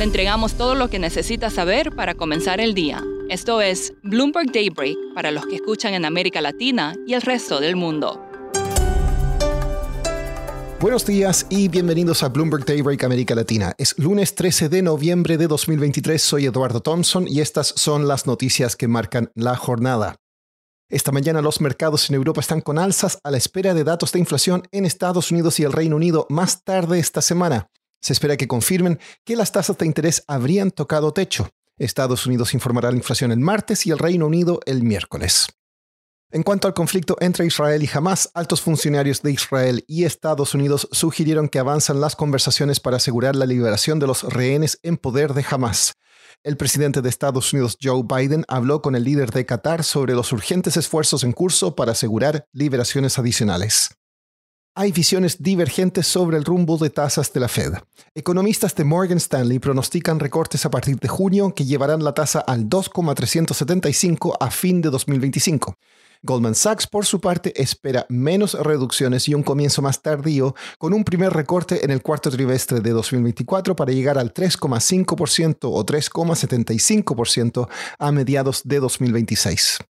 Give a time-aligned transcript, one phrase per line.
[0.00, 3.04] Le entregamos todo lo que necesita saber para comenzar el día.
[3.28, 7.76] Esto es Bloomberg Daybreak para los que escuchan en América Latina y el resto del
[7.76, 8.18] mundo.
[10.80, 13.74] Buenos días y bienvenidos a Bloomberg Daybreak América Latina.
[13.76, 18.76] Es lunes 13 de noviembre de 2023, soy Eduardo Thompson y estas son las noticias
[18.76, 20.16] que marcan la jornada.
[20.88, 24.20] Esta mañana los mercados en Europa están con alzas a la espera de datos de
[24.20, 27.68] inflación en Estados Unidos y el Reino Unido más tarde esta semana.
[28.00, 31.50] Se espera que confirmen que las tasas de interés habrían tocado techo.
[31.76, 35.48] Estados Unidos informará la inflación el martes y el Reino Unido el miércoles.
[36.32, 40.88] En cuanto al conflicto entre Israel y Hamas, altos funcionarios de Israel y Estados Unidos
[40.92, 45.44] sugirieron que avanzan las conversaciones para asegurar la liberación de los rehenes en poder de
[45.50, 45.94] Hamas.
[46.44, 50.32] El presidente de Estados Unidos, Joe Biden, habló con el líder de Qatar sobre los
[50.32, 53.90] urgentes esfuerzos en curso para asegurar liberaciones adicionales
[54.80, 57.74] hay visiones divergentes sobre el rumbo de tasas de la Fed.
[58.14, 62.66] Economistas de Morgan Stanley pronostican recortes a partir de junio que llevarán la tasa al
[62.66, 65.76] 2,375 a fin de 2025.
[66.22, 71.04] Goldman Sachs, por su parte, espera menos reducciones y un comienzo más tardío, con un
[71.04, 78.12] primer recorte en el cuarto trimestre de 2024 para llegar al 3,5% o 3,75% a
[78.12, 79.89] mediados de 2026.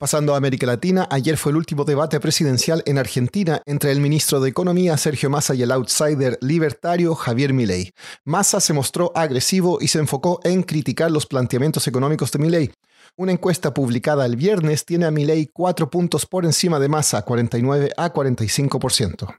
[0.00, 4.40] Pasando a América Latina, ayer fue el último debate presidencial en Argentina entre el ministro
[4.40, 7.92] de Economía Sergio Massa y el outsider libertario Javier Milei.
[8.24, 12.72] Massa se mostró agresivo y se enfocó en criticar los planteamientos económicos de Milei.
[13.18, 17.90] Una encuesta publicada el viernes tiene a Milei cuatro puntos por encima de Massa, 49
[17.94, 19.36] a 45%.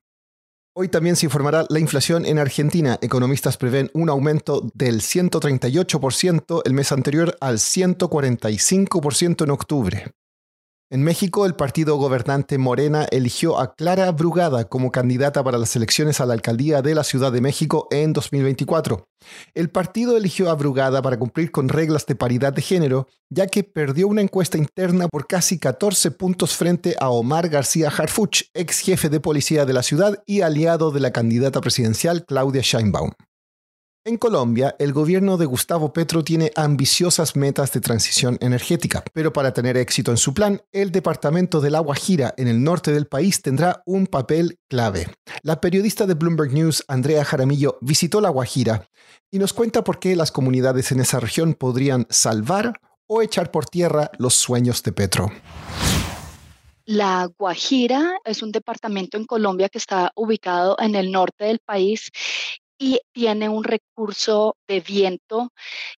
[0.76, 3.00] Hoy también se informará la inflación en Argentina.
[3.02, 10.12] Economistas prevén un aumento del 138% el mes anterior al 145% en octubre.
[10.94, 16.20] En México, el partido gobernante Morena eligió a Clara Brugada como candidata para las elecciones
[16.20, 19.08] a la alcaldía de la Ciudad de México en 2024.
[19.54, 23.64] El partido eligió a Brugada para cumplir con reglas de paridad de género, ya que
[23.64, 29.08] perdió una encuesta interna por casi 14 puntos frente a Omar García Harfuch, ex jefe
[29.08, 33.12] de policía de la ciudad y aliado de la candidata presidencial Claudia Sheinbaum.
[34.04, 39.54] En Colombia, el gobierno de Gustavo Petro tiene ambiciosas metas de transición energética, pero para
[39.54, 43.44] tener éxito en su plan, el departamento de La Guajira en el norte del país
[43.44, 45.06] tendrá un papel clave.
[45.44, 48.90] La periodista de Bloomberg News, Andrea Jaramillo, visitó La Guajira
[49.30, 53.68] y nos cuenta por qué las comunidades en esa región podrían salvar o echar por
[53.68, 55.32] tierra los sueños de Petro.
[56.86, 62.10] La Guajira es un departamento en Colombia que está ubicado en el norte del país
[62.82, 65.54] y tiene un recurso de viento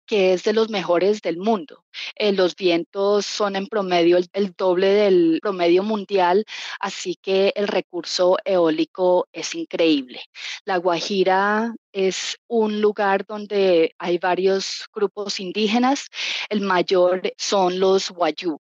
[0.06, 1.86] que es de los mejores del mundo.
[2.16, 6.44] Eh, los vientos son en promedio el, doble del promedio mundial,
[6.82, 10.24] así que el recurso eólico es increíble.
[10.66, 16.08] La Guajira es un lugar donde hay varios grupos indígenas.
[16.50, 18.60] El mayor son los Wayuu.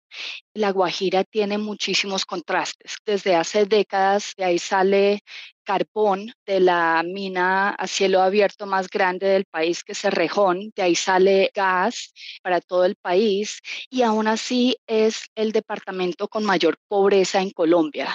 [0.54, 2.96] La Guajira tiene muchísimos contrastes.
[3.04, 5.24] Desde hace décadas de ahí sale
[5.64, 10.72] carbón de la mina a cielo abierto más grande del país, que es Cerrejón.
[10.76, 12.12] De ahí sale gas
[12.42, 18.08] para todo el país y aún así es el departamento con mayor pobreza en Colombia.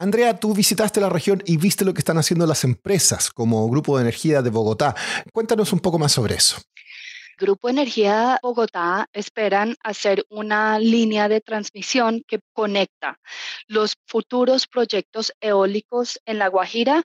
[0.00, 3.96] Andrea, tú visitaste la región y viste lo que están haciendo las empresas como Grupo
[3.96, 4.94] de Energía de Bogotá.
[5.32, 6.60] Cuéntanos un poco más sobre eso.
[7.38, 13.20] Grupo Energía Bogotá esperan hacer una línea de transmisión que conecta
[13.68, 17.04] los futuros proyectos eólicos en La Guajira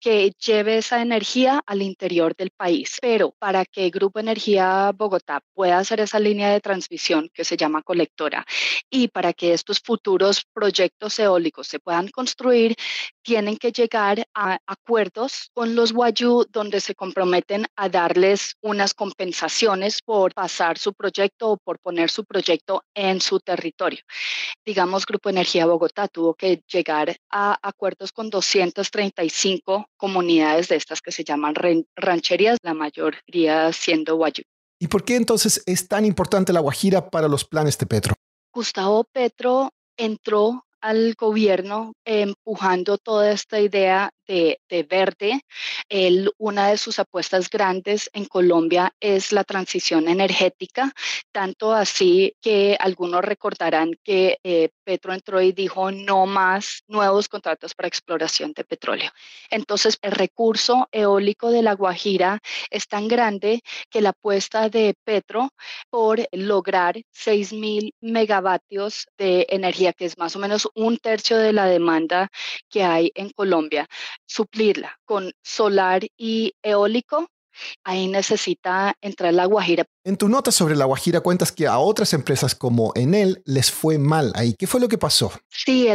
[0.00, 2.96] que lleve esa energía al interior del país.
[3.02, 7.82] Pero para que Grupo Energía Bogotá pueda hacer esa línea de transmisión que se llama
[7.82, 8.46] colectora
[8.88, 12.74] y para que estos futuros proyectos eólicos se puedan construir,
[13.20, 19.73] tienen que llegar a acuerdos con los Guayú donde se comprometen a darles unas compensaciones
[20.04, 24.00] por pasar su proyecto o por poner su proyecto en su territorio.
[24.64, 31.12] Digamos, Grupo Energía Bogotá tuvo que llegar a acuerdos con 235 comunidades de estas que
[31.12, 31.54] se llaman
[31.96, 34.42] rancherías, la mayoría siendo Guayú.
[34.78, 38.14] ¿Y por qué entonces es tan importante la Guajira para los planes de Petro?
[38.52, 45.40] Gustavo Petro entró al gobierno empujando toda esta idea de, verde.
[46.38, 50.92] una de sus apuestas grandes en Colombia es la transición energética,
[51.32, 57.74] tanto así que algunos recordarán que eh, Petro entró y dijo no más nuevos contratos
[57.74, 59.10] para exploración de petróleo.
[59.50, 65.50] Entonces, el recurso eólico de La Guajira es tan grande que la apuesta de Petro
[65.90, 71.66] por lograr 6.000 megavatios de energía, que es más o menos un tercio de la
[71.66, 72.30] demanda
[72.68, 73.88] que hay en Colombia,
[74.26, 77.28] suplirla con solar y eólico
[77.84, 79.84] ahí necesita entrar la Guajira.
[80.06, 83.96] En tu nota sobre la Guajira cuentas que a otras empresas como Enel les fue
[83.96, 84.52] mal ahí.
[84.52, 85.32] ¿Qué fue lo que pasó?
[85.48, 85.88] Sí,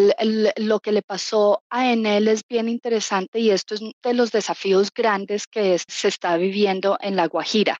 [0.57, 4.91] lo que le pasó a Enel es bien interesante y esto es de los desafíos
[4.91, 7.77] grandes que se está viviendo en la Guajira.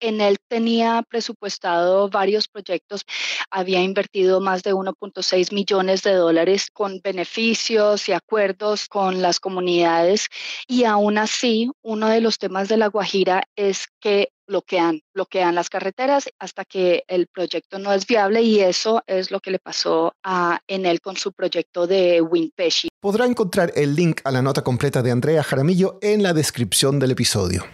[0.00, 3.06] Enel tenía presupuestado varios proyectos,
[3.50, 10.28] había invertido más de 1.6 millones de dólares con beneficios y acuerdos con las comunidades
[10.68, 15.70] y aún así uno de los temas de la Guajira es que bloquean, bloquean las
[15.70, 20.12] carreteras hasta que el proyecto no es viable y eso es lo que le pasó
[20.24, 22.88] a Enel con su proyecto de Winpeshi.
[23.00, 27.12] Podrá encontrar el link a la nota completa de Andrea Jaramillo en la descripción del
[27.12, 27.64] episodio.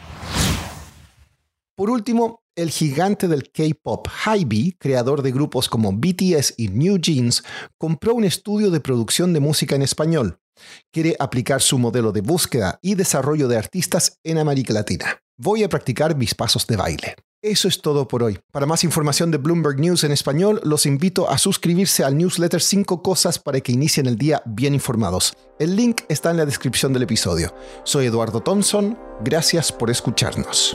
[1.75, 7.43] Por último, el gigante del K-pop Hybe, creador de grupos como BTS y New Jeans,
[7.79, 10.41] compró un estudio de producción de música en español.
[10.91, 15.23] Quiere aplicar su modelo de búsqueda y desarrollo de artistas en América Latina.
[15.39, 17.15] Voy a practicar mis pasos de baile.
[17.43, 18.39] Eso es todo por hoy.
[18.51, 23.03] Para más información de Bloomberg News en español, los invito a suscribirse al newsletter 5
[23.03, 25.35] cosas para que inicien el día bien informados.
[25.59, 27.55] El link está en la descripción del episodio.
[27.85, 28.99] Soy Eduardo Thompson.
[29.23, 30.75] Gracias por escucharnos.